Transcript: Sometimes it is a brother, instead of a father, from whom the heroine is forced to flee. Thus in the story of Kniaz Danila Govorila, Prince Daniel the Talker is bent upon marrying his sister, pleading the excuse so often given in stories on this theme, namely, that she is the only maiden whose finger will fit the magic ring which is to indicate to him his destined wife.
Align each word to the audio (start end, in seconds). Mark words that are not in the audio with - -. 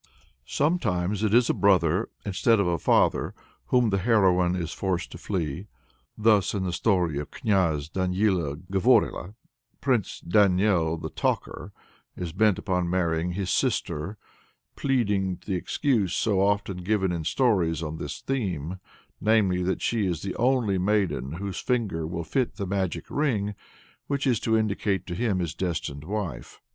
Sometimes 0.47 1.21
it 1.21 1.31
is 1.31 1.47
a 1.47 1.53
brother, 1.53 2.09
instead 2.25 2.59
of 2.59 2.65
a 2.65 2.79
father, 2.79 3.35
from 3.35 3.43
whom 3.81 3.89
the 3.91 3.99
heroine 3.99 4.55
is 4.55 4.71
forced 4.73 5.11
to 5.11 5.19
flee. 5.19 5.67
Thus 6.17 6.55
in 6.55 6.63
the 6.63 6.73
story 6.73 7.19
of 7.19 7.29
Kniaz 7.29 7.87
Danila 7.87 8.55
Govorila, 8.71 9.35
Prince 9.79 10.19
Daniel 10.19 10.97
the 10.97 11.11
Talker 11.11 11.71
is 12.17 12.31
bent 12.33 12.57
upon 12.57 12.89
marrying 12.89 13.33
his 13.33 13.51
sister, 13.51 14.17
pleading 14.75 15.37
the 15.45 15.53
excuse 15.53 16.15
so 16.15 16.41
often 16.41 16.77
given 16.77 17.11
in 17.11 17.23
stories 17.23 17.83
on 17.83 17.97
this 17.97 18.21
theme, 18.21 18.79
namely, 19.21 19.61
that 19.61 19.83
she 19.83 20.07
is 20.07 20.23
the 20.23 20.35
only 20.37 20.79
maiden 20.79 21.33
whose 21.33 21.59
finger 21.59 22.07
will 22.07 22.23
fit 22.23 22.55
the 22.55 22.65
magic 22.65 23.05
ring 23.07 23.53
which 24.07 24.25
is 24.25 24.39
to 24.39 24.57
indicate 24.57 25.05
to 25.05 25.13
him 25.13 25.37
his 25.37 25.53
destined 25.53 26.05
wife. 26.05 26.59